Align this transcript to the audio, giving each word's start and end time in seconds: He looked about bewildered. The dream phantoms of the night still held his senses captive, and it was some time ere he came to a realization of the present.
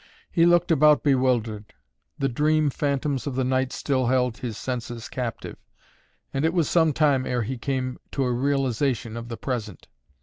He 0.31 0.47
looked 0.47 0.71
about 0.71 1.03
bewildered. 1.03 1.75
The 2.17 2.27
dream 2.27 2.71
phantoms 2.71 3.27
of 3.27 3.35
the 3.35 3.43
night 3.43 3.71
still 3.71 4.07
held 4.07 4.39
his 4.39 4.57
senses 4.57 5.07
captive, 5.07 5.57
and 6.33 6.43
it 6.43 6.55
was 6.55 6.67
some 6.67 6.91
time 6.91 7.23
ere 7.27 7.43
he 7.43 7.55
came 7.59 7.99
to 8.13 8.23
a 8.23 8.31
realization 8.33 9.15
of 9.15 9.27
the 9.29 9.37
present. 9.37 9.87